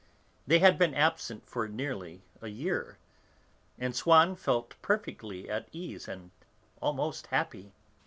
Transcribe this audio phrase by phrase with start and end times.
[0.47, 2.97] They had been absent for nearly a year,
[3.77, 6.31] and Swann felt perfectly at ease and
[6.81, 7.71] almost happy.